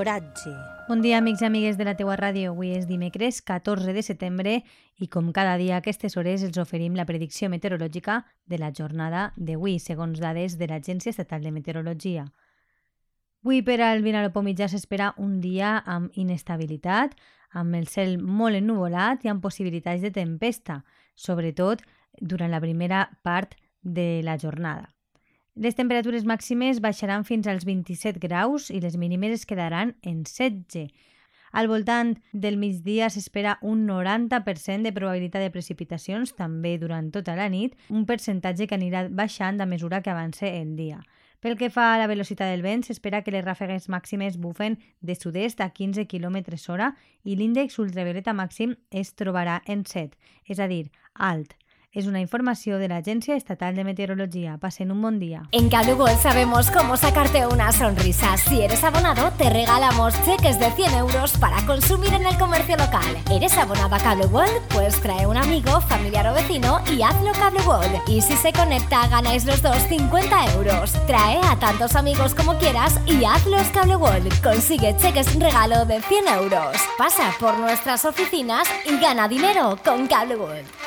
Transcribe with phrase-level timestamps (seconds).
[0.00, 0.50] L'oratge.
[0.88, 2.54] Bon dia, amics i amigues de la teua ràdio.
[2.54, 4.54] Avui és dimecres 14 de setembre
[4.96, 8.14] i com cada dia a aquestes hores els oferim la predicció meteorològica
[8.48, 12.24] de la jornada d'avui, segons dades de l'Agència Estatal de Meteorologia.
[13.44, 17.12] Avui per al Vinalopó mitjà s'espera un dia amb inestabilitat,
[17.52, 20.78] amb el cel molt ennuvolat i amb possibilitats de tempesta,
[21.12, 21.84] sobretot
[22.16, 24.88] durant la primera part de la jornada.
[25.60, 30.86] Les temperatures màximes baixaran fins als 27 graus i les mínimes es quedaran en 16.
[31.52, 37.50] Al voltant del migdia s'espera un 90% de probabilitat de precipitacions, també durant tota la
[37.52, 41.02] nit, un percentatge que anirà baixant a mesura que avance el dia.
[41.44, 45.12] Pel que fa a la velocitat del vent, s'espera que les ràfegues màximes bufen de
[45.12, 50.16] sud-est a 15 km hora i l'índex ultravioleta màxim es trobarà en 7,
[50.48, 51.59] és a dir, alt.
[51.92, 54.58] Es una información de la Agencia Estatal de Meteorología.
[54.58, 55.48] Pasen un buen día.
[55.50, 58.36] En Cable World sabemos cómo sacarte una sonrisa.
[58.36, 63.18] Si eres abonado, te regalamos cheques de 100 euros para consumir en el comercio local.
[63.28, 64.52] ¿Eres abonado a Cable World?
[64.72, 68.02] Pues trae un amigo, familiar o vecino y hazlo Cable World.
[68.06, 70.92] Y si se conecta, ganáis los dos 50 euros.
[71.08, 74.40] Trae a tantos amigos como quieras y hazlos Cable World.
[74.44, 76.76] Consigue cheques regalo de 100 euros.
[76.96, 80.79] Pasa por nuestras oficinas y gana dinero con Cable World.